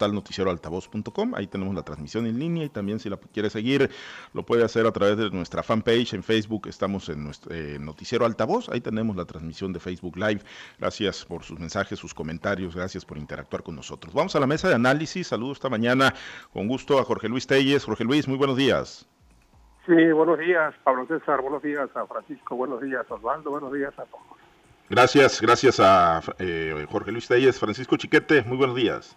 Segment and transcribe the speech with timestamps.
[0.00, 1.34] portal noticieroaltavoz.com.
[1.34, 3.90] Ahí tenemos la transmisión en línea y también si la quiere seguir
[4.32, 6.68] lo puede hacer a través de nuestra fanpage en Facebook.
[6.68, 8.70] Estamos en nuestro eh, Noticiero Altavoz.
[8.70, 10.40] Ahí tenemos la transmisión de Facebook Live.
[10.78, 12.74] Gracias por sus mensajes, sus comentarios.
[12.74, 14.14] Gracias por interactuar con nosotros.
[14.14, 15.26] Vamos a la mesa de análisis.
[15.26, 16.14] Saludos esta mañana
[16.54, 17.84] con gusto a Jorge Luis Telles.
[17.84, 19.06] Jorge Luis, muy buenos días.
[19.84, 21.42] Sí, buenos días, Pablo César.
[21.42, 22.56] Buenos días a Francisco.
[22.56, 23.50] Buenos días, Osvaldo.
[23.50, 24.24] Buenos días a todos.
[24.88, 27.60] Gracias, gracias a eh, Jorge Luis Telles.
[27.60, 29.16] Francisco Chiquete, muy buenos días.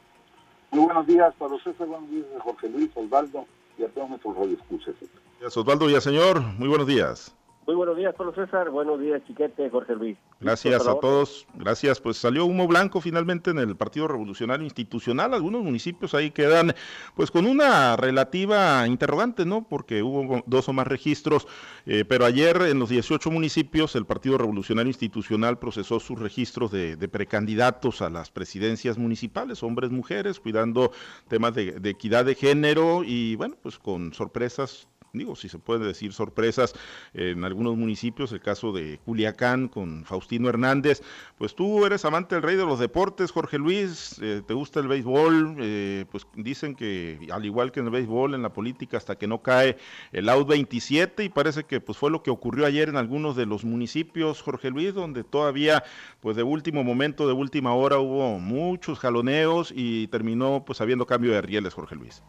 [0.74, 1.86] Muy buenos días, Pablo César.
[1.86, 3.46] Buenos días, Jorge Luis, Osvaldo
[3.78, 4.96] y a todos nuestros radioescuchas.
[5.39, 6.42] Gracias, Osvaldo y a señor.
[6.57, 7.36] Muy buenos días.
[7.66, 8.70] Muy buenos días, Pablo César.
[8.70, 10.18] Buenos días, Chiquete, Jorge Luis.
[10.42, 11.48] Gracias a todos.
[11.54, 12.02] Gracias.
[12.02, 15.34] Pues salió humo blanco finalmente en el Partido Revolucionario Institucional.
[15.34, 16.74] Algunos municipios ahí quedan
[17.16, 19.66] pues con una relativa interrogante, ¿no?
[19.66, 21.48] Porque hubo dos o más registros.
[21.86, 26.98] Eh, pero ayer en los 18 municipios el Partido Revolucionario Institucional procesó sus registros de,
[27.08, 30.92] precandidatos a las presidencias municipales, hombres, mujeres, cuidando
[31.30, 35.86] temas de, de equidad de género y bueno, pues con sorpresas digo, si se puede
[35.86, 36.73] decir sorpresas
[37.14, 41.03] en algunos municipios, el caso de Culiacán con Faustino Hernández,
[41.38, 44.88] pues tú eres amante del rey de los deportes, Jorge Luis, eh, te gusta el
[44.88, 49.16] béisbol, eh, pues dicen que al igual que en el béisbol, en la política, hasta
[49.16, 49.78] que no cae
[50.14, 53.45] el out 27 y parece que pues fue lo que ocurrió ayer en algunos de
[53.45, 55.83] los municipios, Jorge Luis, donde todavía
[56.22, 61.33] pues de último momento, de última hora hubo muchos jaloneos y terminó pues habiendo cambio
[61.33, 62.23] de rieles, Jorge Luis.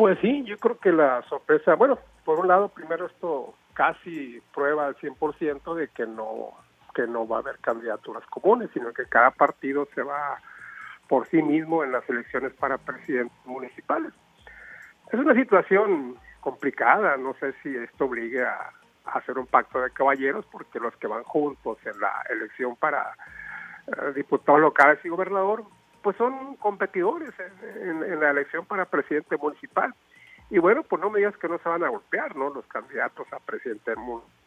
[0.00, 4.86] Pues sí, yo creo que la sorpresa, bueno, por un lado, primero esto casi prueba
[4.86, 6.52] al 100% de que no
[6.94, 10.38] que no va a haber candidaturas comunes, sino que cada partido se va
[11.06, 14.14] por sí mismo en las elecciones para presidentes municipales.
[15.12, 18.72] Es una situación complicada, no sé si esto obligue a,
[19.04, 23.12] hacer un pacto de caballeros, porque los que van juntos en la elección para
[23.86, 25.62] eh, diputados locales y gobernador
[26.02, 27.32] pues son competidores
[27.80, 29.94] en, la elección para presidente municipal.
[30.50, 32.50] Y bueno, pues no me digas que no se van a golpear, ¿no?
[32.50, 34.39] Los candidatos a presidente municipal.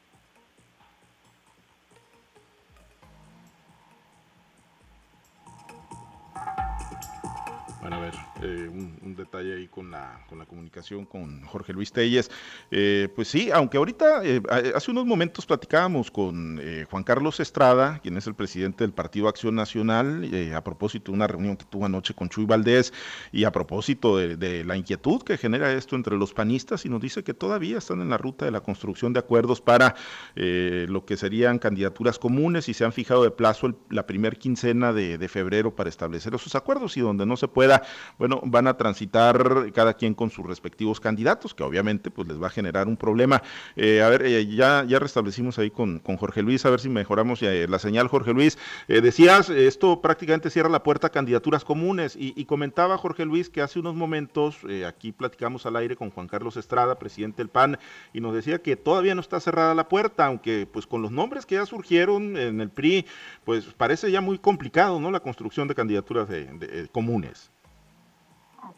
[8.43, 12.31] Eh, un, detalle ahí con la, con la comunicación con Jorge Luis Telles.
[12.71, 14.41] Eh, pues sí, aunque ahorita, eh,
[14.73, 16.59] hace unos momentos platicábamos con
[16.89, 21.27] Juan Carlos Estrada, quien es el presidente del Partido Acción Nacional, a propósito de una
[21.27, 22.91] reunión que tuvo anoche con Chuy Valdés
[23.31, 27.23] y a propósito de, la inquietud que genera esto entre los panistas y nos dice
[27.23, 29.95] que todavía están en la ruta de la construcción de acuerdos para
[30.35, 35.19] lo que serían candidaturas comunes y se han fijado de plazo la primer quincena de,
[35.19, 37.83] de febrero para establecer esos acuerdos y donde no se pueda
[38.17, 42.47] bueno, van a transitar cada quien con sus respectivos candidatos, que obviamente pues les va
[42.47, 43.41] a generar un problema.
[43.75, 46.89] Eh, a ver, eh, ya, ya restablecimos ahí con, con, Jorge Luis, a ver si
[46.89, 48.57] mejoramos eh, la señal, Jorge Luis.
[48.87, 53.79] decías, esto prácticamente cierra la puerta a candidaturas comunes y, comentaba Jorge Luis que hace
[53.79, 57.79] unos momentos, aquí platicamos al aire con Juan Carlos Estrada, presidente del PAN,
[58.11, 61.45] y nos decía que todavía no está cerrada la puerta, aunque pues con los nombres
[61.45, 63.05] que ya surgieron en el PRI,
[63.43, 65.09] pues parece ya muy complicado, ¿no?
[65.09, 67.52] La construcción de candidaturas de comunes.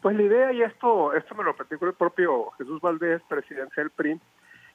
[0.00, 3.90] Pues la idea, y esto, esto me lo platicó el propio Jesús Valdés, presidente del
[3.90, 4.20] PRI,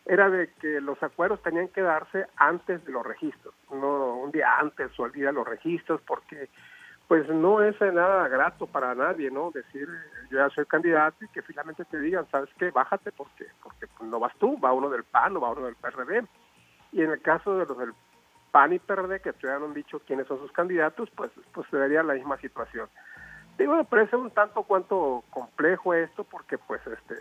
[0.06, 4.58] era de que los acuerdos tenían que darse antes de los registros, no un día
[4.58, 6.50] antes o el día de los registros, porque
[7.08, 9.52] pues no es nada grato para nadie, ¿no?
[9.52, 9.88] Decir,
[10.30, 12.72] yo ya soy candidato y que finalmente te digan, ¿sabes qué?
[12.72, 16.26] Bájate porque porque no vas tú, va uno del PAN o va uno del PRD.
[16.94, 17.94] Y en el caso de los del
[18.52, 22.02] PAN y PRD, que todavía han dicho quiénes son sus candidatos, pues, pues se daría
[22.02, 22.88] la misma situación.
[23.62, 27.16] Digo, me parece un tanto cuanto complejo esto porque pues este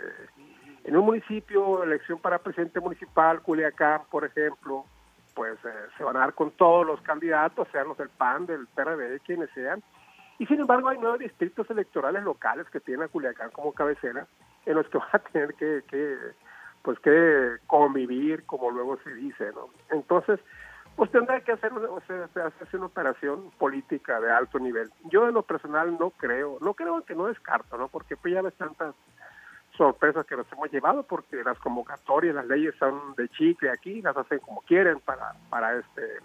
[0.85, 4.87] en un municipio, elección para presidente municipal, Culiacán, por ejemplo,
[5.35, 8.67] pues eh, se van a dar con todos los candidatos, sean los del PAN, del
[8.69, 9.83] PRD, quienes sean.
[10.39, 14.27] Y sin embargo hay nueve distritos electorales locales que tienen a Culiacán como cabecera,
[14.65, 16.17] en los que van a tener que, que
[16.83, 19.69] pues que convivir, como luego se dice, ¿no?
[19.91, 20.41] Entonces,
[20.97, 24.91] pues tendrá que hacer una operación política de alto nivel.
[25.11, 27.89] Yo en lo personal no creo, no creo que no descarto, ¿no?
[27.89, 28.95] Porque pues ya ves tantas
[29.77, 34.17] sorpresas que nos hemos llevado porque las convocatorias, las leyes son de chicle aquí, las
[34.17, 36.19] hacen como quieren para para este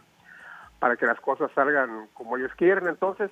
[0.79, 3.31] para que las cosas salgan como ellos quieren, entonces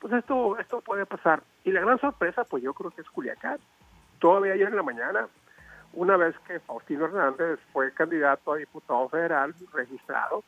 [0.00, 1.44] pues esto esto puede pasar.
[1.62, 3.58] Y la gran sorpresa pues yo creo que es Culiacán.
[4.18, 5.28] Todavía ayer en la mañana
[5.92, 10.42] una vez que Faustino Hernández fue candidato a diputado federal registrado,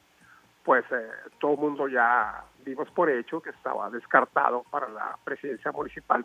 [0.64, 5.70] pues eh, todo el mundo ya dimos por hecho que estaba descartado para la presidencia
[5.70, 6.24] municipal.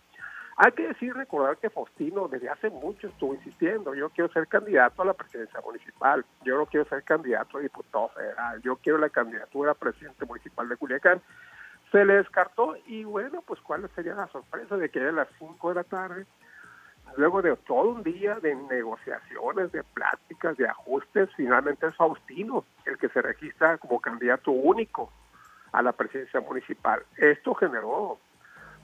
[0.62, 5.02] Hay que decir, recordar que Faustino desde hace mucho estuvo insistiendo, yo quiero ser candidato
[5.02, 9.10] a la presidencia municipal, yo no quiero ser candidato a diputado federal, yo quiero la
[9.10, 11.22] candidatura a presidente municipal de Culiacán.
[11.92, 15.70] se le descartó y bueno, pues cuál sería la sorpresa de que a las 5
[15.70, 16.26] de la tarde,
[17.20, 22.98] luego de todo un día de negociaciones, de pláticas, de ajustes, finalmente es Faustino el
[22.98, 25.12] que se registra como candidato único
[25.74, 27.04] a la presidencia municipal.
[27.18, 28.18] Esto generó,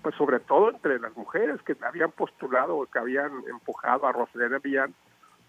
[0.01, 4.59] pues sobre todo entre las mujeres que habían postulado o que habían empujado a Rosalena
[4.59, 4.93] Villán,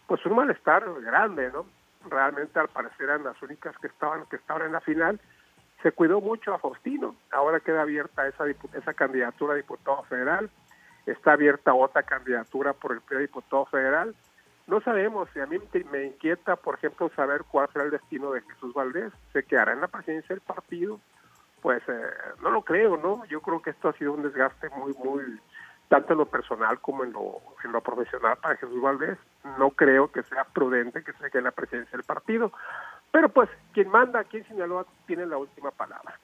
[0.06, 1.66] pues un malestar grande, ¿no?
[2.08, 5.20] Realmente al parecer eran las únicas que estaban que estaban en la final.
[5.82, 7.16] Se cuidó mucho a Faustino.
[7.32, 8.44] Ahora queda abierta esa
[8.74, 10.48] esa candidatura a diputado federal.
[11.06, 14.14] Está abierta otra candidatura por el primer diputado federal.
[14.66, 15.58] No sabemos, si a mí
[15.90, 19.12] me inquieta, por ejemplo, saber cuál será el destino de Jesús Valdés.
[19.32, 21.00] ¿Se quedará en la presidencia del partido?
[21.62, 22.10] Pues eh,
[22.42, 23.24] no lo creo, ¿no?
[23.26, 25.40] Yo creo que esto ha sido un desgaste muy, muy
[25.88, 29.18] tanto en lo personal como en lo, en lo profesional para Jesús Valdés.
[29.58, 32.52] No creo que sea prudente que se quede en la presidencia del partido.
[33.12, 36.18] Pero pues quien manda aquí en Sinaloa tiene la última palabra.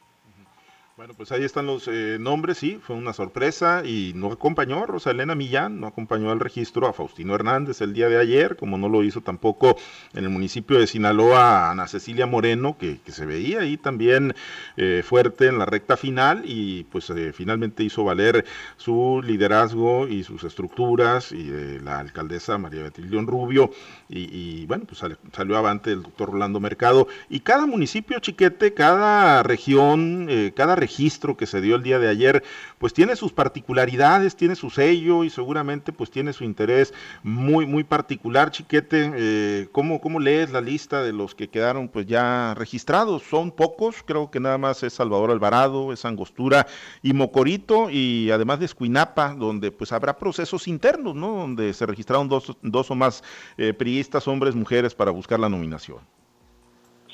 [0.95, 4.87] Bueno, pues ahí están los eh, nombres, sí, fue una sorpresa y no acompañó a
[4.87, 8.91] Rosalena Millán, no acompañó al registro a Faustino Hernández el día de ayer, como no
[8.91, 9.79] lo hizo tampoco
[10.13, 14.35] en el municipio de Sinaloa Ana Cecilia Moreno, que, se veía ahí también
[14.77, 18.45] eh, fuerte en la recta final y pues eh, finalmente hizo valer
[18.77, 23.71] su liderazgo y sus estructuras y la alcaldesa María Beatriz León Rubio
[24.11, 25.01] y, bueno, pues
[25.33, 27.09] salió avante el doctor Rolando Mercado.
[27.31, 32.43] Y cada municipio chiquete, cada región, cada registro que se dio el día de ayer,
[32.79, 36.93] pues tiene sus particularidades, tiene su sello y seguramente pues tiene su interés
[37.23, 38.51] muy, muy particular.
[38.51, 43.23] Chiquete, eh, ¿cómo, ¿cómo lees la lista de los que quedaron pues ya registrados?
[43.23, 46.67] Son pocos, creo que nada más es Salvador Alvarado, es Angostura
[47.03, 51.37] y Mocorito y además de Escuinapa, donde pues habrá procesos internos, ¿no?
[51.37, 53.23] Donde se registraron dos, dos o más
[53.57, 56.01] eh, priistas, hombres, mujeres, para buscar la nominación.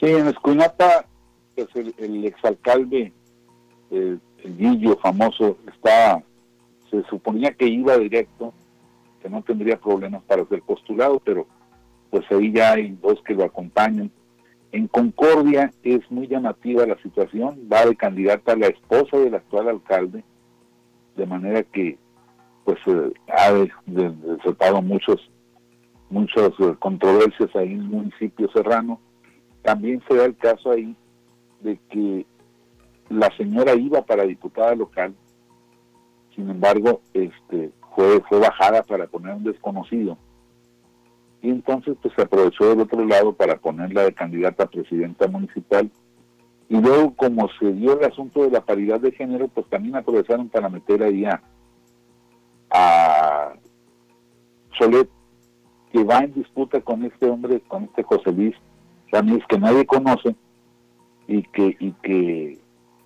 [0.01, 1.05] Sí, en Escuinapa,
[1.55, 3.13] pues el, el exalcalde
[3.91, 6.23] el, Guillo famoso está,
[6.91, 8.55] se suponía que iba directo,
[9.21, 11.47] que no tendría problemas para ser postulado, pero
[12.09, 14.11] pues ahí ya hay dos que lo acompañan.
[14.71, 19.69] En Concordia es muy llamativa la situación, va de candidata a la esposa del actual
[19.69, 20.23] alcalde,
[21.17, 21.99] de manera que
[22.65, 23.53] pues eh, ha
[23.87, 25.31] desatado muchos
[26.11, 29.01] muchas eh, controversias ahí en el municipio serrano.
[29.63, 30.95] También se da el caso ahí
[31.61, 32.27] de que
[33.09, 35.15] la señora iba para diputada local,
[36.35, 40.17] sin embargo, este, fue, fue bajada para poner un desconocido.
[41.43, 45.91] Y entonces pues se aprovechó del otro lado para ponerla de candidata a presidenta municipal.
[46.69, 50.49] Y luego como se dio el asunto de la paridad de género, pues también aprovecharon
[50.49, 51.43] para meter ahí a,
[52.71, 53.55] a
[54.79, 55.09] Solet,
[55.93, 58.55] que va en disputa con este hombre, con este José Luis
[59.49, 60.37] que nadie conoce,
[61.27, 62.59] y que, y que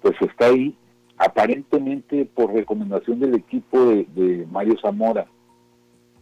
[0.02, 0.76] pues está ahí
[1.16, 5.26] aparentemente por recomendación del equipo de, Mario Zamora.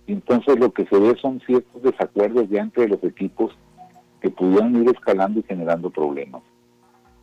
[0.06, 3.53] Entonces lo que se ve son ciertos desacuerdos ya entre los equipos
[4.21, 6.43] que pudieran ir escalando y generando problemas.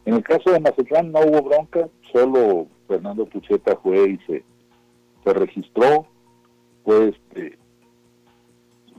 [0.05, 4.43] En el caso de Mazatlán no hubo bronca, solo Fernando Pucheta fue y se,
[5.23, 6.07] se registró,
[6.83, 7.13] pues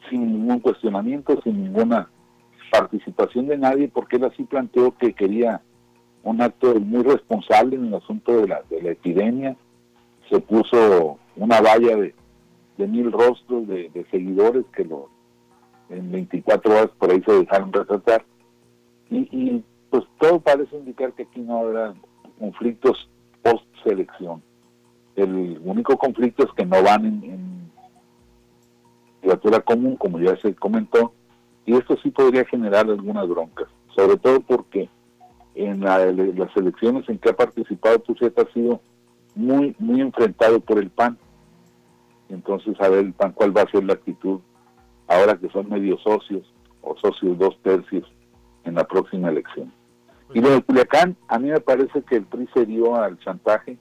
[0.08, 2.11] sin ningún cuestionamiento, sin ninguna
[2.70, 5.62] participación de nadie, porque él así planteó que quería
[6.28, 9.56] un acto muy responsable en el asunto de la, de la epidemia.
[10.28, 12.14] Se puso una valla de,
[12.86, 15.08] mil rostros de, seguidores que lo,
[15.88, 18.25] en 24 horas por ahí se dejaron retratar.
[19.11, 21.94] Y, pues todo parece indicar que aquí no habrá
[22.38, 23.08] conflictos
[23.42, 24.42] post selección.
[25.16, 27.73] El único conflicto es que no van en, en
[29.14, 31.12] literatura común, como ya se comentó,
[31.64, 34.90] y esto sí podría generar algunas broncas, sobre todo porque
[35.59, 38.81] en las elecciones en que ha participado Pucheta ha sido
[39.35, 41.19] muy, muy enfrentado por el PAN.
[42.29, 44.41] Entonces, a ver el PAN cuál va a ser la actitud
[45.09, 46.47] ahora que son medio socios
[46.81, 48.05] o socios dos tercios
[48.62, 49.73] en la próxima elección.
[50.33, 53.79] Y lo de Culiacán, a mí me parece que el PRI se dio al chantaje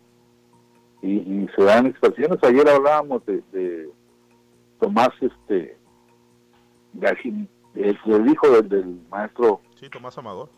[1.03, 2.39] y, se dan expresiones.
[2.43, 3.89] Ayer hablábamos de,
[4.79, 5.77] Tomás, este,
[7.01, 9.61] el, hijo del, del maestro.
[9.75, 10.49] Sí, Tomás Amador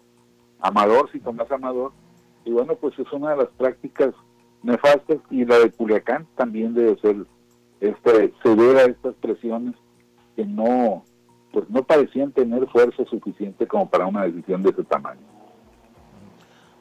[0.59, 1.91] Amador, si Tomás Amador,
[2.45, 4.13] y bueno, pues es una de las prácticas
[4.63, 7.15] nefastas y la de Culiacán también debe ser
[7.79, 9.75] este, ceder a estas presiones
[10.35, 11.03] que no
[11.51, 15.21] pues no parecían tener fuerza suficiente como para una decisión de ese tamaño.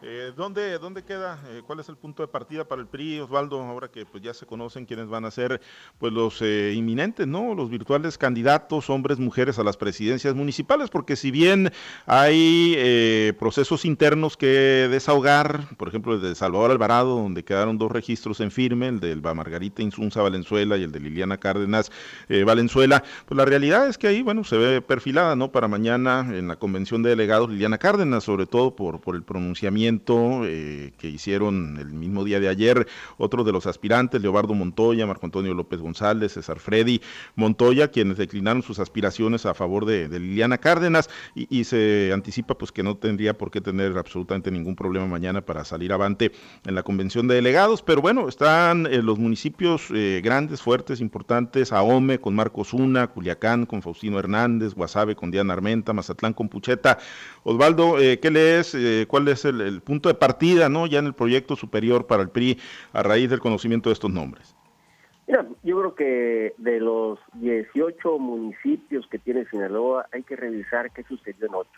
[0.01, 1.41] Eh, ¿dónde, ¿Dónde queda?
[1.49, 3.61] Eh, ¿Cuál es el punto de partida para el PRI, Osvaldo?
[3.61, 5.61] Ahora que pues ya se conocen quiénes van a ser
[5.99, 7.53] pues los eh, inminentes, ¿no?
[7.53, 11.73] Los virtuales candidatos, hombres, mujeres a las presidencias municipales, porque si bien
[12.07, 14.47] hay eh, procesos internos que
[14.89, 19.17] desahogar, por ejemplo el de Salvador Alvarado, donde quedaron dos registros en firme, el de
[19.17, 21.91] Margarita Insunza Valenzuela y el de Liliana Cárdenas
[22.47, 25.51] Valenzuela, pues la realidad es que ahí, bueno, se ve perfilada, ¿no?
[25.51, 29.88] Para mañana en la convención de delegados Liliana Cárdenas, sobre todo por, por el pronunciamiento
[29.89, 35.27] eh, que hicieron el mismo día de ayer otros de los aspirantes, Leobardo Montoya, Marco
[35.27, 37.01] Antonio López González, César Freddy
[37.37, 42.83] Montoya, quienes declinaron sus aspiraciones a favor de, Liliana Cárdenas y, se anticipa pues que
[42.83, 46.33] no tendría por qué tener absolutamente ningún problema mañana para salir avante
[46.65, 51.73] en la convención de delegados, pero bueno, están eh, los municipios eh, grandes, fuertes, importantes,
[51.73, 56.99] Ahome con Marcos Una, Culiacán con Faustino Hernández, Guasave con Diana Armenta, Mazatlán con Pucheta.
[57.43, 58.77] Osvaldo, ¿qué lees?
[59.09, 60.87] ¿Cuál es el punto de partida, ¿no?
[60.87, 62.59] Ya en el proyecto superior para el PRI
[62.93, 64.55] a raíz del conocimiento de estos nombres.
[65.27, 71.03] Mira, yo creo que de los 18 municipios que tiene Sinaloa hay que revisar qué
[71.05, 71.71] sucedió en 8.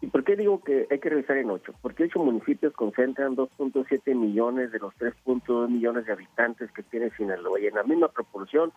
[0.00, 1.74] ¿Y por qué digo que hay que revisar en 8?
[1.80, 7.60] Porque 8 municipios concentran 2.7 millones de los 3.2 millones de habitantes que tiene Sinaloa
[7.60, 8.72] y en la misma proporción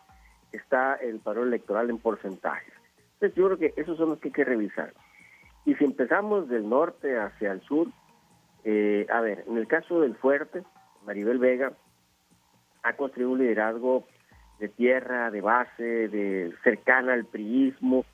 [0.52, 2.74] está el paro electoral en porcentajes.
[3.14, 4.94] Entonces yo creo que esos son los que hay que revisar.
[5.66, 7.88] Y si empezamos del norte hacia el sur,
[8.64, 10.64] eh, a ver, en el caso del fuerte,
[11.06, 11.74] Maribel Vega
[12.84, 14.06] ha construido un liderazgo
[14.60, 18.06] de tierra, de base, de cercana al priismo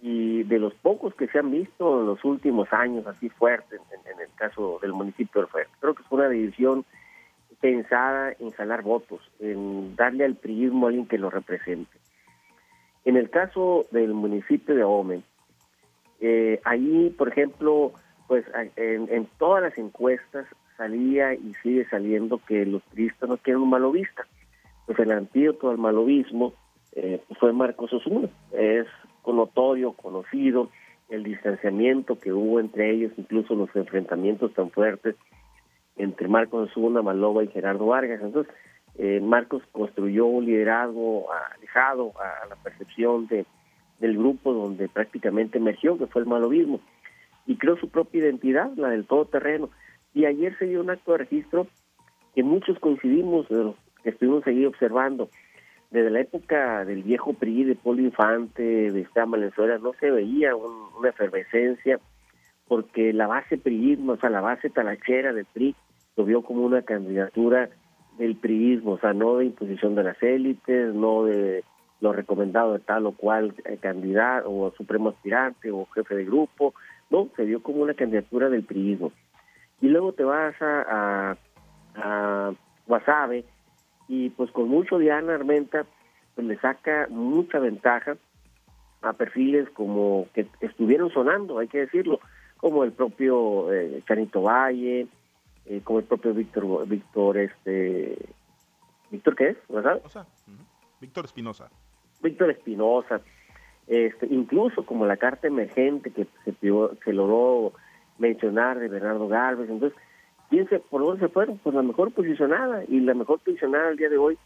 [0.00, 4.20] y de los pocos que se han visto en los últimos años así fuertes en,
[4.20, 5.72] el caso del municipio del Fuerte.
[5.80, 6.84] Creo que es una división
[7.60, 11.98] pensada en jalar votos, en darle al priismo a alguien que lo represente.
[13.04, 15.24] En el caso del municipio de Omen,
[16.20, 17.92] eh, ahí, por ejemplo,
[18.30, 18.44] pues
[18.76, 20.46] en, todas las encuestas
[20.76, 24.24] salía y sigue saliendo que los turistas no quieren un malovista.
[24.86, 26.52] Pues el antídoto al malovismo
[26.92, 28.28] eh, fue Marcos Osuna.
[28.52, 28.86] Es
[29.26, 30.70] notorio, conocido,
[31.08, 35.16] el distanciamiento que hubo entre ellos, incluso los enfrentamientos tan fuertes
[35.96, 38.20] entre Marcos Osuna, Maloba y Gerardo Vargas.
[38.22, 38.54] Entonces,
[38.96, 43.44] eh, Marcos construyó un liderazgo alejado a, la percepción de,
[43.98, 46.78] del grupo donde prácticamente emergió, que fue el malovismo
[47.50, 49.70] y creó su propia identidad, la del todoterreno.
[50.14, 51.66] Y ayer se dio un acto de registro
[52.32, 53.48] que muchos coincidimos,
[54.04, 55.28] estuvimos ahí observando.
[55.90, 60.54] Desde la época del viejo PRI, de Polo Infante, de Esteban Valenzuela, no se veía
[60.54, 61.98] una efervescencia,
[62.68, 65.74] porque la base priismo, o sea, la base talachera del PRI,
[66.16, 67.68] lo vio como una candidatura
[68.16, 71.64] del priismo, o sea, no de imposición de las élites, no de
[72.00, 76.74] lo recomendado de tal o cual eh, candidato o supremo aspirante o jefe de grupo,
[77.10, 79.12] no, se dio como una candidatura del priismo.
[79.80, 81.36] Y luego te vas a,
[81.96, 82.52] a,
[82.86, 83.44] Guasave
[84.08, 85.86] y pues con mucho Diana Armenta
[86.34, 88.16] pues le saca mucha ventaja
[89.02, 92.20] a perfiles como que estuvieron sonando, hay que decirlo,
[92.56, 95.06] como el propio eh, Chanito Valle,
[95.66, 98.18] eh, como el propio Víctor, Víctor, este,
[99.10, 100.02] Víctor qué es, ¿verdad?
[101.00, 101.70] Víctor Espinosa.
[102.22, 103.20] Víctor Espinosa,
[103.90, 106.54] este, incluso como la carta emergente que se,
[107.04, 107.72] se logró
[108.18, 109.68] mencionar de Bernardo Galvez.
[109.68, 109.98] Entonces,
[110.48, 111.58] ¿quién ¿por dónde se fueron?
[111.58, 114.38] Pues la mejor posicionada, y la mejor posicionada al día de hoy,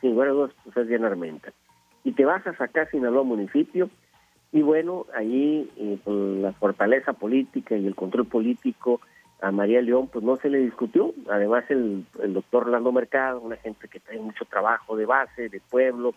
[0.00, 1.52] sin lugar a dudas, pues es Diana Armenta.
[2.02, 3.88] Y te vas a sacar Sinaloa municipio,
[4.50, 9.00] y bueno, ahí eh, con la fortaleza política y el control político
[9.40, 11.14] a María León, pues no se le discutió.
[11.30, 15.60] Además, el, el doctor Orlando Mercado, una gente que trae mucho trabajo de base, de
[15.60, 16.14] pueblo,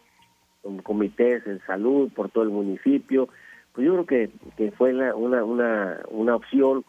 [0.62, 3.30] con comités de salud por todo el municipio.
[3.74, 6.84] Pues yo creo que, que fue una, una, una opción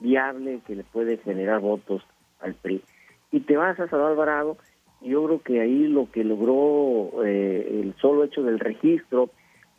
[0.00, 2.02] viable que le puede generar votos
[2.40, 2.82] al PRI.
[3.30, 4.56] Y te vas a San Alvarado,
[5.00, 9.30] yo creo que ahí lo que logró eh, el solo hecho del registro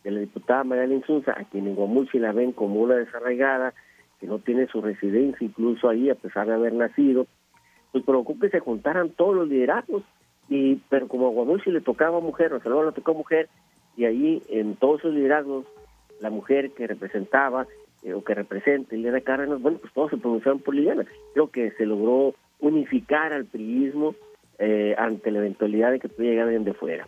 [0.04, 3.74] de la diputada María Insunza, a quien en Guamuchi la ven como una desarraigada,
[4.18, 7.26] que no tiene su residencia incluso ahí a pesar de haber nacido,
[7.92, 10.02] pues provocó que se juntaran todos los liderazgos
[10.50, 13.48] y pero como a Guamuchi le tocaba mujer, a Salvador le tocó mujer,
[13.96, 15.64] y ahí en todos esos liderazgos,
[16.20, 17.66] la mujer que representaba
[18.02, 21.06] eh, o que representa Liliana Cárdenas, bueno, pues todos se pronunciaron por Liliana.
[21.32, 24.14] Creo que se logró unificar al priismo
[24.58, 27.06] eh, ante la eventualidad de que pudiera llegar alguien de fuera.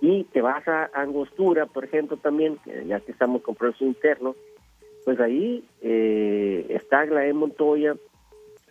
[0.00, 4.34] Y te vas a Angostura, por ejemplo, también, ya que estamos con proceso interno,
[5.04, 7.94] pues ahí eh, está Glaé Montoya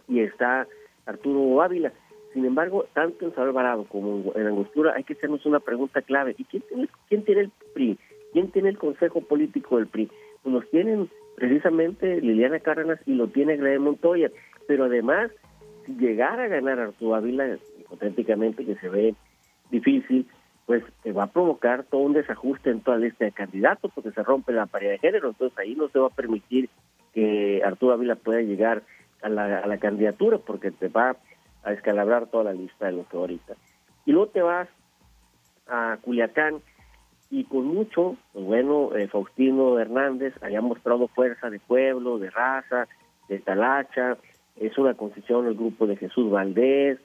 [0.08, 0.68] y está
[1.06, 1.94] Arturo Ávila.
[2.34, 6.36] Sin embargo, tanto en San Alvarado como en Angostura hay que hacernos una pregunta clave.
[6.38, 8.00] ¿Y quién tiene, quién tiene el PRI?
[8.32, 10.10] ¿Quién tiene el Consejo Político del PRI?
[10.44, 14.32] Pues los tienen precisamente Liliana Cárdenas y lo tiene Gladys Montoya.
[14.68, 15.32] pero además,
[15.86, 19.16] si llegara a ganar Arturo Ávila, hipotéticamente que se ve
[19.70, 20.28] difícil,
[20.66, 24.12] pues te va a provocar todo un desajuste en toda la lista de candidatos porque
[24.12, 26.70] se rompe la paridad de género, entonces ahí no se va a permitir
[27.14, 28.84] que Arturo Ávila pueda llegar
[29.22, 31.18] a la, a la candidatura porque te va
[31.64, 33.56] a escalabrar toda la lista de lo que ahorita.
[34.06, 34.68] Y luego te vas
[35.68, 36.62] a Culiacán
[37.30, 42.88] y con mucho, pues bueno, eh, Faustino Hernández haya mostrado fuerza de pueblo, de raza,
[43.30, 44.18] de talacha,
[44.58, 47.00] es una concesión el grupo de Jesús Valdés,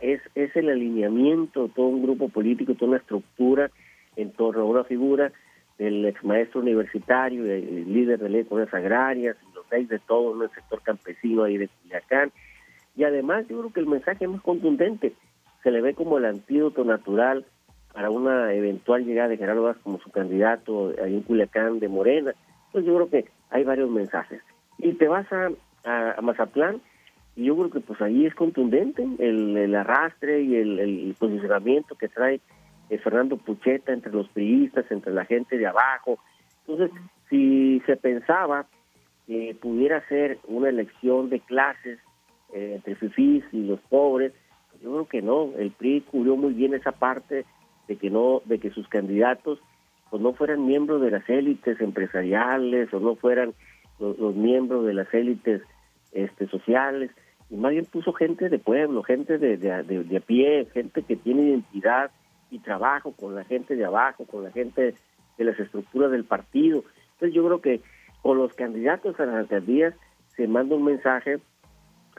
[0.00, 3.70] es, es el alineamiento de todo un grupo político, toda una estructura
[4.16, 5.30] en torno a una figura
[5.78, 10.50] del ex maestro universitario, el líder de las agrarias, los seis de todo en el
[10.50, 12.32] sector campesino ahí de Culiacán.
[12.96, 15.12] Y además yo creo que el mensaje es más contundente,
[15.62, 17.44] se le ve como el antídoto natural
[17.92, 22.34] para una eventual llegada de Gerardo Vázquez como su candidato ahí en Culiacán de Morena.
[22.72, 24.42] Pues yo creo que hay varios mensajes.
[24.78, 25.50] Y te vas a,
[25.84, 26.80] a, Mazatlán
[27.34, 32.40] y yo creo que pues ahí es contundente el, arrastre y el, posicionamiento que trae
[32.90, 36.18] eh, Fernando Pucheta entre los priistas, entre la gente de abajo.
[36.66, 36.96] Entonces,
[37.28, 38.66] si se pensaba
[39.26, 41.98] que pudiera ser una elección de clases
[42.56, 44.32] eh, entre fifís y los pobres,
[44.82, 45.52] yo creo que no.
[45.58, 47.44] El PRI cubrió muy bien esa parte
[47.86, 49.58] de que no de que sus candidatos
[50.10, 53.52] pues no fueran miembros de las élites empresariales o no fueran
[53.98, 55.62] los, miembros de las élites
[56.12, 57.10] este sociales
[57.50, 61.16] y más bien puso gente de pueblo gente de, de, de, a pie gente que
[61.16, 62.10] tiene identidad
[62.50, 64.94] y trabajo con la gente de abajo con la gente
[65.36, 67.80] de las estructuras del partido entonces yo creo que
[68.22, 69.94] con los candidatos a las alcaldías
[70.36, 71.38] se manda un mensaje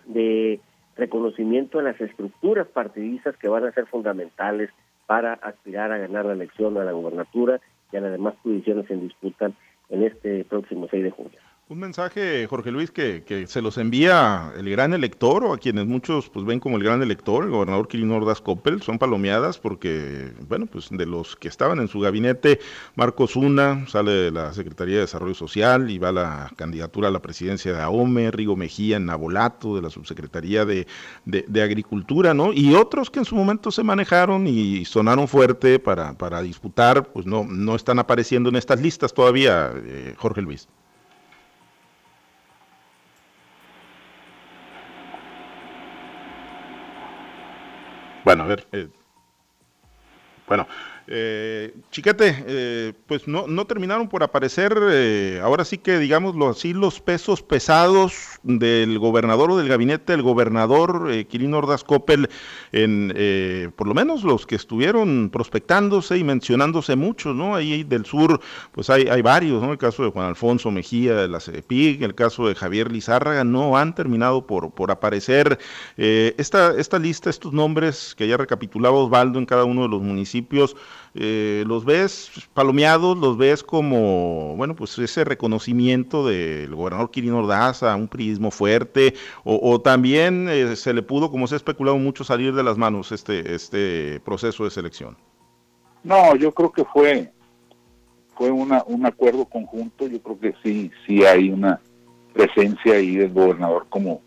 [0.08, 0.60] de
[0.96, 4.70] reconocimiento a las estructuras partidistas que van a ser fundamentales
[5.06, 7.60] para aspirar a ganar la elección a la gobernatura
[7.92, 9.52] y a las demás posiciones en disputa
[9.90, 11.40] en este próximo 6 de junio.
[11.70, 15.86] Un mensaje, Jorge Luis, que, que, se los envía el gran elector o a quienes
[15.86, 20.32] muchos pues ven como el gran elector, el gobernador Quirino Ordaz Coppel, son palomeadas porque,
[20.48, 22.62] bueno, pues de los que estaban en su gabinete,
[22.96, 27.12] Marcos Una sale de la Secretaría de Desarrollo Social y va a la candidatura a
[27.12, 30.88] la presidencia de AOME, Rigo Mejía en Nabolato, de la Subsecretaría de,
[31.62, 32.54] Agricultura, ¿no?
[32.54, 37.26] Y otros que en su momento se manejaron y sonaron fuerte para, para disputar, pues
[37.26, 40.70] no, no están apareciendo en estas listas todavía, eh, Jorge Luis.
[48.28, 48.68] Bueno, a ver.
[48.74, 48.90] Eh,
[50.50, 50.68] bueno,
[51.10, 56.74] eh, Chiquete, eh, pues no, no terminaron por aparecer, eh, ahora sí que digámoslo así,
[56.74, 62.30] los pesos pesados del gobernador o del gabinete del gobernador eh, Quirino Ordaz Coppel,
[62.74, 63.14] en,
[63.78, 67.56] por lo menos los que estuvieron prospectándose y mencionándose muchos, ¿no?
[67.56, 68.42] Ahí del sur,
[68.74, 69.72] pues hay, hay varios, ¿no?
[69.72, 73.78] El caso de Juan Alfonso Mejía de la CEPIG, el caso de Javier Lizárraga, no
[73.78, 75.58] han terminado por, por aparecer.
[75.96, 80.76] esta, esta lista, estos nombres que ya recapitulaba Osvaldo en cada uno de los municipios,
[81.16, 87.84] eh, los ves palomeados, los ves como, bueno, pues ese reconocimiento del gobernador Quirino Ordaz
[87.84, 92.24] a un prismo fuerte, o, también eh, se le pudo, como se ha especulado mucho,
[92.24, 95.18] salir de las manos este, este proceso de selección.
[96.04, 97.32] No, yo creo que fue
[98.38, 101.82] fue un acuerdo conjunto, yo creo que sí, sí hay una
[102.34, 104.22] presencia ahí del gobernador como,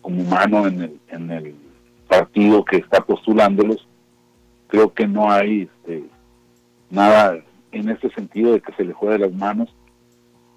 [0.00, 1.54] como humano en el, en el
[2.08, 3.86] partido que está postulándolos.
[4.70, 6.04] Creo que no hay este,
[6.90, 7.38] nada
[7.72, 9.74] en ese sentido de que se le juegue las manos.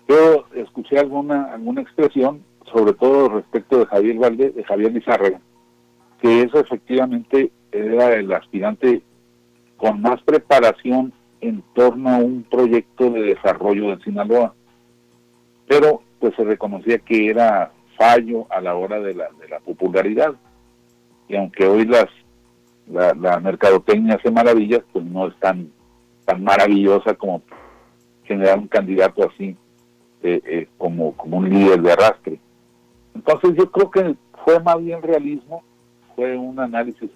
[0.07, 5.41] Yo escuché alguna alguna expresión, sobre todo respecto de Javier Valdez, de Javier Lizárraga,
[6.21, 9.01] que eso efectivamente era el aspirante
[9.77, 14.53] con más preparación en torno a un proyecto de desarrollo de Sinaloa.
[15.67, 20.35] Pero pues se reconocía que era fallo a la hora de la, de la popularidad.
[21.27, 22.07] Y aunque hoy las
[22.87, 25.71] la, la mercadotecnia hace maravillas, pues no están
[26.25, 27.41] tan maravillosa como
[28.23, 29.55] generar un candidato así
[30.21, 32.39] eh, eh, como, como un líder de arrastre.
[33.13, 34.15] Entonces yo creo que
[34.45, 35.63] fue más bien realismo,
[36.15, 37.09] fue un análisis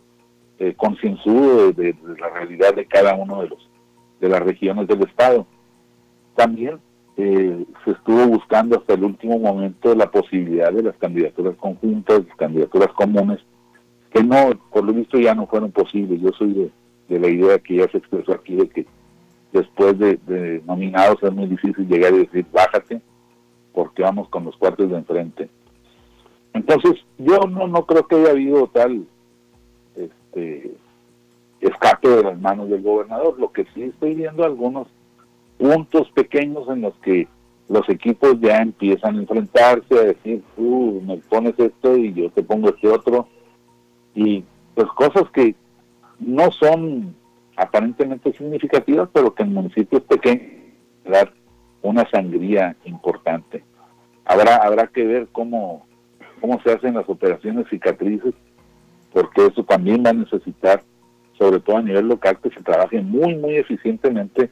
[0.60, 3.69] eh, concienzudo de, la realidad de cada uno de los
[4.19, 5.45] de las regiones del estado.
[6.36, 6.80] También
[7.15, 12.89] se estuvo buscando hasta el último momento la posibilidad de las candidaturas conjuntas, las candidaturas
[12.93, 13.39] comunes,
[14.12, 16.22] que no, por lo visto ya no fueron posibles.
[16.22, 16.72] Yo soy
[17.08, 18.86] de, la idea que ya se expresó aquí de que
[19.52, 23.02] después de, nominados es muy difícil llegar y decir bájate
[23.74, 25.50] porque vamos con los cuartos de enfrente.
[26.54, 29.06] Entonces yo no, no creo que haya habido tal
[29.96, 30.72] este,
[31.62, 33.39] escape de las manos del gobernador.
[33.39, 34.88] Lo que sí estoy viendo algunos
[35.58, 37.28] puntos pequeños en los que
[37.70, 42.43] los equipos ya empiezan a enfrentarse, a decir, tú me pones esto y yo te
[42.43, 43.28] pongo este otro.
[44.17, 45.53] Y pues cosas que
[46.17, 47.15] no son
[47.56, 50.47] aparentemente significativas, pero que en municipios pequeños
[51.06, 51.32] dar
[51.84, 53.63] una sangría importante.
[54.25, 55.86] Habrá, habrá que ver cómo,
[56.41, 58.34] cómo se hacen las operaciones cicatrices,
[59.13, 60.82] porque eso también va a necesitar,
[61.38, 64.49] sobre todo a nivel local, que se trabaje muy, muy eficientemente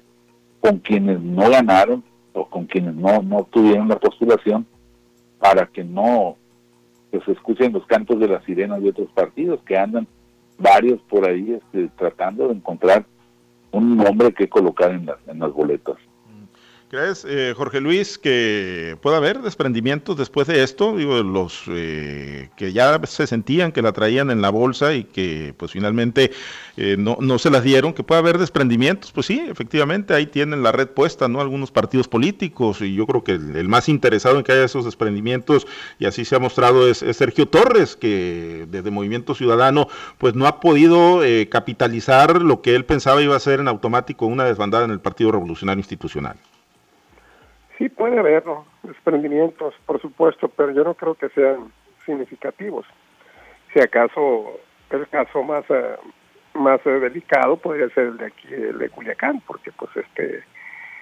[0.59, 4.67] con quienes no ganaron o con quienes no, no tuvieron la postulación
[5.39, 6.37] para que no
[7.11, 10.07] se escuchen los cantos de las sirenas de otros partidos que andan
[10.57, 13.05] varios por ahí este, tratando de encontrar
[13.71, 15.97] un nombre que colocar en, en las boletas.
[16.87, 20.95] ¿Crees, eh, Jorge Luis, que pueda haber desprendimientos después de esto?
[20.95, 25.55] Digo, los eh, que ya se sentían que la traían en la bolsa y que
[25.57, 26.31] pues finalmente
[26.77, 29.11] eh, no, no se las dieron, que pueda haber desprendimientos.
[29.11, 31.41] Pues sí, efectivamente, ahí tienen la red puesta, ¿no?
[31.41, 35.65] Algunos partidos políticos y yo creo que el, más interesado en que haya esos desprendimientos,
[35.97, 39.87] y así se ha mostrado, es, Sergio Torres, que desde Movimiento Ciudadano
[40.19, 44.43] pues no ha podido capitalizar lo que él pensaba iba a ser en automático una
[44.45, 46.37] desbandada en el Partido Revolucionario Institucional.
[47.77, 48.43] Sí, puede haber
[48.83, 51.71] desprendimientos, por supuesto, pero yo no creo que sean
[52.05, 52.85] significativos.
[53.73, 54.59] Si acaso
[54.89, 55.95] el caso más eh,
[56.53, 60.43] más eh, delicado podría ser el de aquí, el de Culiacán, porque pues este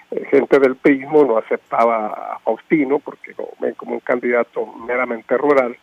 [0.09, 5.77] eh, gente del prismo no aceptaba a Faustino porque ven como un candidato meramente rural,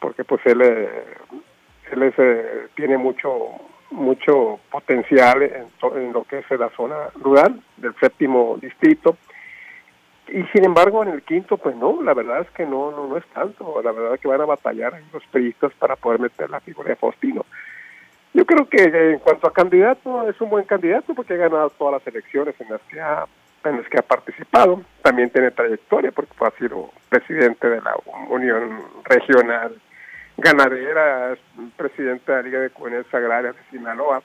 [0.00, 3.50] porque pues él él tiene mucho
[3.90, 5.66] mucho potencial en,
[5.96, 9.16] en lo que es la zona rural del séptimo distrito
[10.28, 13.16] y sin embargo en el quinto pues no la verdad es que no no no
[13.16, 13.80] es tanto.
[13.82, 16.96] La verdad es que van a batallar los periodistas para poder meter la figura de
[16.96, 17.44] Faustino.
[18.34, 21.94] Yo creo que en cuanto a candidato es un buen candidato porque ha ganado todas
[21.94, 23.24] las elecciones en las que ha
[23.64, 24.82] en las que ha participado.
[25.02, 27.94] También tiene trayectoria porque ha sido presidente de la
[28.28, 29.74] Unión Regional
[30.36, 31.36] Ganadera
[31.76, 34.22] presidente de la Liga de Comunidades Agrarias de Sinaloa.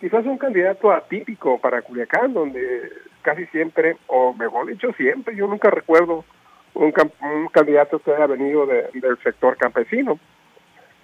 [0.00, 5.70] Quizás un candidato atípico para Culiacán donde casi siempre, o mejor dicho siempre, yo nunca
[5.70, 6.24] recuerdo
[6.74, 6.92] un,
[7.52, 10.18] candidato que haya venido del sector campesino.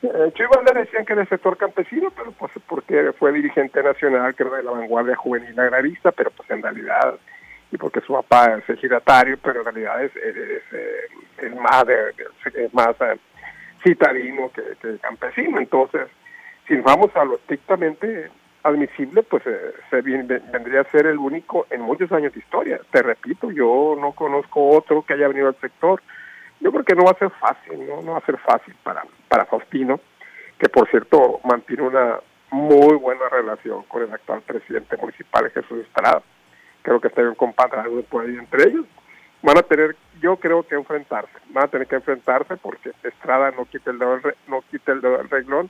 [0.03, 4.63] Eh, le decían que del sector campesino, pero pues porque fue dirigente nacional, creo, de
[4.63, 7.15] la vanguardia juvenil agrarista, pero pues en realidad,
[7.73, 10.63] y porque su papá es ejidatario, pero en realidad es, es,
[11.39, 13.19] es, más, de, más eh,
[13.83, 15.59] que campesino.
[15.59, 16.09] Entonces,
[16.69, 18.31] si vamos a lo estrictamente
[18.65, 22.81] admisible, pues eh, se vendría a ser el único en muchos años de historia.
[22.91, 26.03] Te repito, yo no conozco otro que haya venido al sector.
[26.61, 29.05] Yo creo que no va a ser fácil, no, no va a ser fácil para,
[29.29, 30.01] para Faustino,
[30.59, 32.19] que por cierto mantiene una
[32.51, 36.23] muy buena relación con el actual presidente municipal Jesús Estrada.
[36.81, 38.87] Creo que está bien compadre por ahí entre ellos.
[39.43, 43.67] Van a tener, yo creo que enfrentarse, van a tener que enfrentarse porque Estrada no
[43.67, 45.69] quita el dedo, no quita el dedo del reglón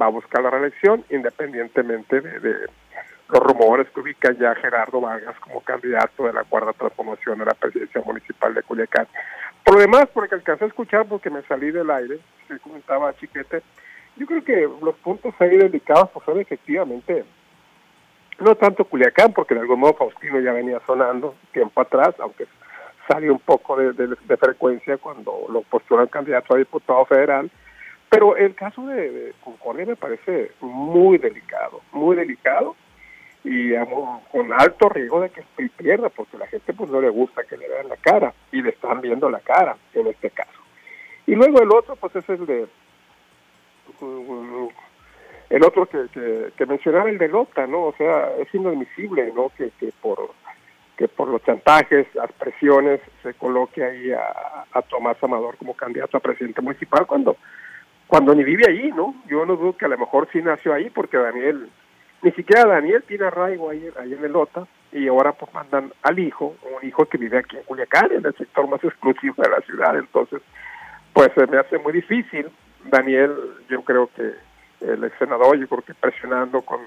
[0.00, 2.66] va a buscar la reelección independientemente de,
[3.28, 7.54] los rumores que ubica ya Gerardo Vargas como candidato de la cuarta transformación de la
[7.54, 9.08] presidencia municipal de Culiacán.
[9.64, 13.62] Por lo demás, porque alcancé a escuchar porque me salí del aire, que comentaba Chiquete,
[14.16, 17.24] yo creo que los puntos ahí delicados pues son efectivamente
[18.38, 22.46] no tanto Culiacán, porque de algún modo Faustino ya venía sonando tiempo atrás, aunque
[23.08, 27.50] salió un poco de, de frecuencia cuando lo postulan candidato a diputado federal,
[28.08, 32.76] pero el caso de, Concordia me parece muy delicado, muy delicado
[33.42, 33.72] y
[34.32, 35.42] con alto riesgo de que
[35.76, 38.70] pierda, porque la gente pues no le gusta que le vean la cara y le
[38.70, 40.60] están viendo la cara en este caso.
[41.26, 42.66] Y luego el otro pues es el de
[45.48, 46.06] el otro que,
[46.56, 47.84] que, mencionaba el de Lota, ¿no?
[47.84, 49.50] O sea, es inadmisible, ¿no?
[49.56, 50.30] Que, que por
[50.96, 56.20] que por los chantajes, las presiones, se coloque ahí a Tomás Amador como candidato a
[56.20, 57.36] presidente municipal cuando
[58.06, 59.14] cuando ni vive allí, ¿no?
[59.26, 61.68] Yo no dudo que a lo mejor sí nació ahí porque Daniel,
[62.22, 66.18] ni siquiera Daniel tiene arraigo ahí, ahí en el Lota y ahora pues mandan al
[66.18, 69.60] hijo, un hijo que vive aquí en Culiacán, en el sector más exclusivo de la
[69.60, 70.40] ciudad, entonces
[71.12, 72.48] pues se me hace muy difícil.
[72.84, 73.34] Daniel,
[73.68, 74.34] yo creo que
[74.80, 76.80] el ex senador, yo creo que presionando con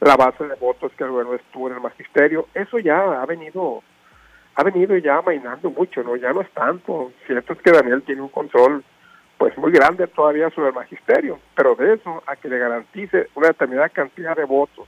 [0.00, 3.82] la base de votos que luego estuvo en el magisterio, eso ya ha venido
[4.56, 6.16] ha venido ya amainando mucho, ¿no?
[6.16, 7.12] Ya no es tanto.
[7.26, 8.84] Cierto es que Daniel tiene un control
[9.40, 13.46] pues muy grande todavía sobre el magisterio, pero de eso a que le garantice una
[13.48, 14.86] determinada cantidad de votos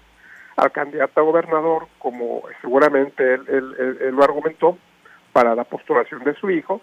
[0.59, 4.77] al candidato a gobernador, como seguramente él, él, lo argumentó
[5.33, 6.83] para la postulación de su hijo,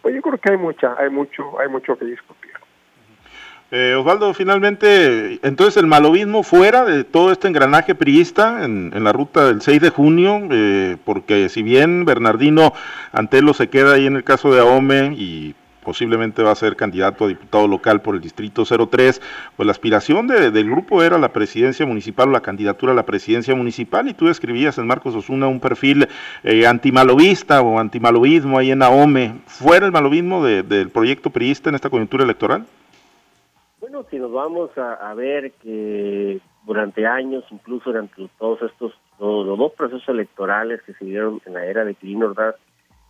[0.00, 2.52] pues yo creo que hay mucha, hay mucho, hay mucho que discutir.
[3.70, 9.48] Eh, Osvaldo, finalmente, entonces el malovismo fuera de todo este engranaje priista en, la ruta
[9.48, 12.72] del 6 de junio, eh, porque si bien Bernardino
[13.12, 17.24] Antelo se queda ahí en el caso de Ahome y posiblemente va a ser candidato
[17.24, 19.20] a diputado local por el distrito 03,
[19.56, 23.54] pues la aspiración del grupo era la presidencia municipal o la candidatura a la presidencia
[23.54, 26.08] municipal y tú escribías en Marcos Osuna un perfil
[26.44, 29.40] eh, antimalovista o antimalovismo ahí en Ahome.
[29.46, 32.64] ¿Fuera el malovismo del proyecto priista en esta coyuntura electoral?
[33.80, 39.72] Bueno, si nos vamos a, ver que durante años, incluso durante todos estos, los, dos
[39.72, 42.54] procesos electorales que se dieron en la era de Quirino Ordaz,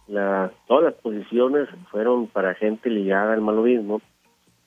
[0.08, 4.00] la, todas las posiciones fueron para gente ligada al malovismo,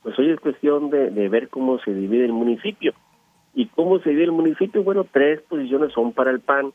[0.01, 2.93] pues hoy es cuestión de, ver cómo se divide el municipio.
[3.53, 4.83] ¿Y cómo se divide el municipio?
[4.83, 6.73] Bueno, tres posiciones son para el PAN,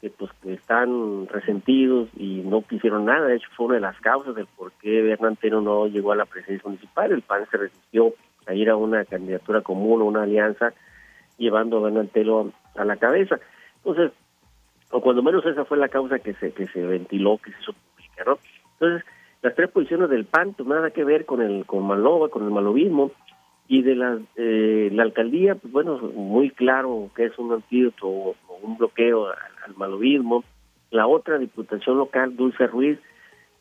[0.00, 3.26] que pues que están resentidos y no quisieron nada.
[3.26, 6.24] De hecho, fue una de las causas del por qué Bernanteno no llegó a la
[6.24, 7.12] presidencia municipal.
[7.12, 8.14] El PAN se resistió
[8.46, 10.72] a ir a una candidatura común o una alianza
[11.38, 13.38] llevando a Antelo a la cabeza.
[13.76, 14.12] Entonces,
[14.90, 17.72] o cuando menos esa fue la causa que se que se ventiló, que se hizo
[17.72, 18.38] pública, ¿no?
[18.74, 19.04] Entonces,
[19.42, 22.50] las tres posiciones del PAN, pues nada que ver con el con Malova, con el
[22.50, 23.12] malovismo,
[23.68, 28.36] y de la, eh, la alcaldía, pues bueno, muy claro que es un antídoto o,
[28.62, 30.44] un bloqueo al, al, malovismo.
[30.90, 32.98] La otra diputación local, Dulce Ruiz,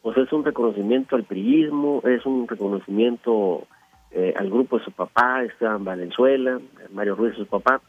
[0.01, 3.67] pues es un reconocimiento al priismo, es un reconocimiento
[4.11, 6.59] eh, al grupo de su papá, Esteban Valenzuela,
[6.93, 7.81] Mario Ruiz su papá.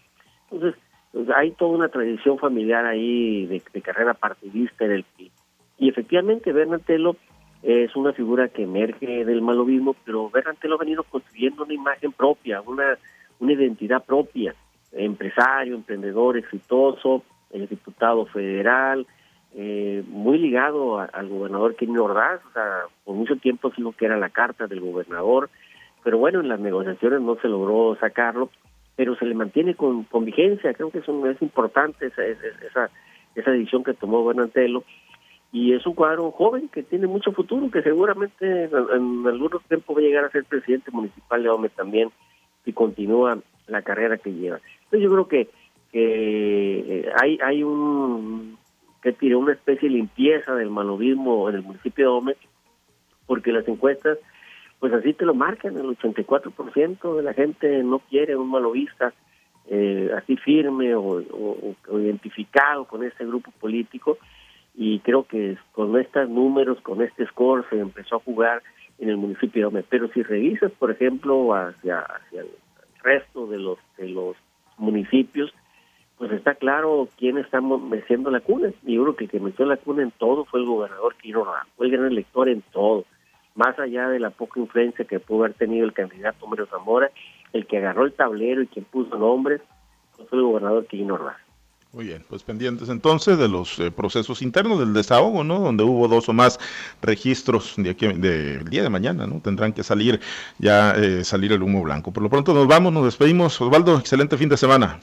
[0.50, 0.80] Entonces,
[1.16, 5.30] pues, hay toda una tradición familiar ahí de, carrera partidista en el PIB.
[5.78, 7.16] Y efectivamente, Bernantelo
[7.62, 12.60] es una figura que emerge del malovismo, pero Bernantelo ha venido construyendo una imagen propia,
[12.60, 12.98] una,
[13.40, 14.54] una identidad propia,
[14.92, 19.06] empresario, emprendedor exitoso, el diputado federal,
[19.54, 24.18] eh, muy ligado al gobernador Kenny Ordaz, o sea, por mucho tiempo dijo que era
[24.18, 25.48] la carta del gobernador,
[26.04, 28.50] pero bueno, en las negociaciones no se logró sacarlo,
[28.96, 32.90] pero se le mantiene con, vigencia, creo que es, es importante esa, esa,
[33.34, 34.82] esa decisión que tomó Buenantelo,
[35.52, 40.00] y es un cuadro joven que tiene mucho futuro, que seguramente en, algún tiempo va
[40.00, 42.10] a llegar a ser presidente municipal de Ome también,
[42.64, 44.60] si continúa la carrera que lleva.
[44.84, 45.48] Entonces yo creo que,
[45.92, 48.58] que eh, hay, hay un
[49.02, 52.36] que tiene una especie de limpieza del manovismo en el municipio de Ome,
[53.26, 54.18] porque las encuestas
[54.88, 59.12] pues así te lo marcan, el 84% de la gente no quiere un malovista
[59.68, 61.20] eh, así firme o,
[61.90, 64.16] identificado con este grupo político
[64.76, 68.62] y creo que con estos números, con este score se empezó a jugar
[69.00, 69.82] en el municipio de Ome.
[69.82, 72.50] Pero si revisas, por ejemplo, hacia, hacia el
[73.02, 74.36] resto de los, de los
[74.78, 75.52] municipios,
[76.16, 78.70] pues está claro quién está meciendo la cuna.
[78.86, 81.66] Y yo creo que el que metió la cuna en todo fue el gobernador Quiroga,
[81.76, 83.04] fue el gran elector en todo
[83.56, 87.10] más allá de la poca influencia que pudo haber tenido el candidato Mario Zamora,
[87.52, 89.60] el que agarró el tablero y quien puso nombres
[90.28, 91.36] fue el gobernador Quirino Ordaz.
[91.92, 95.60] Muy bien, pues pendientes entonces de los eh, procesos internos del desahogo, ¿no?
[95.60, 96.58] Donde hubo dos o más
[97.00, 99.40] registros de aquí, de, día de mañana, ¿no?
[99.40, 100.20] Tendrán que salir
[100.58, 102.12] ya eh, salir el humo blanco.
[102.12, 103.58] Por lo pronto nos vamos, nos despedimos.
[103.62, 105.00] Osvaldo, excelente fin de semana.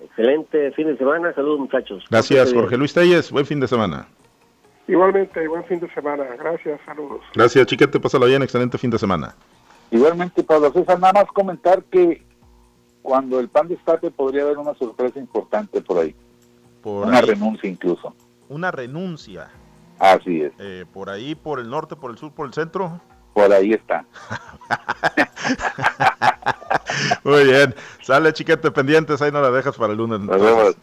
[0.00, 2.04] Excelente fin de semana, saludos muchachos.
[2.08, 4.06] Gracias, Jorge Luis Telles, buen fin de semana.
[4.88, 6.24] Igualmente, buen fin de semana.
[6.38, 7.20] Gracias, saludos.
[7.34, 9.34] Gracias, Chiquete, pásalo bien, excelente fin de semana.
[9.90, 12.22] Igualmente, Pablo César, nada más comentar que
[13.02, 16.14] cuando el pan destape podría haber una sorpresa importante por ahí.
[16.84, 18.14] una renuncia incluso.
[18.48, 19.50] Una renuncia.
[19.98, 20.52] Así es.
[20.58, 23.00] Eh, por ahí, por el norte, por el sur, por el centro.
[23.34, 24.04] Por ahí está.
[27.24, 27.74] Muy bien.
[28.02, 30.20] Sale chiquete pendientes, ahí no la dejas para el lunes.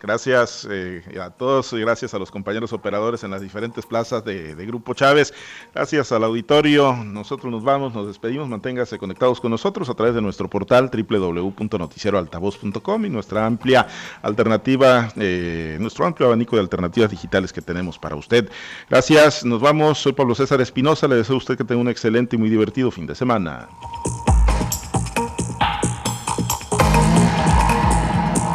[0.01, 4.55] gracias eh, a todos y gracias a los compañeros operadores en las diferentes plazas de,
[4.65, 5.33] Grupo Chávez.
[5.73, 6.95] Gracias al auditorio.
[6.95, 8.47] Nosotros nos vamos, nos despedimos.
[8.47, 13.85] Manténgase conectados con nosotros a través de nuestro portal www.noticieroaltavoz.com y nuestra amplia
[14.21, 18.49] alternativa, eh, nuestro amplio abanico de alternativas digitales que tenemos para usted.
[18.89, 19.97] Gracias, nos vamos.
[19.97, 21.07] Soy Pablo César Espinosa.
[21.07, 23.67] Le deseo a usted que tenga un excelente y muy divertido fin de semana.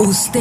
[0.05, 0.35] Usted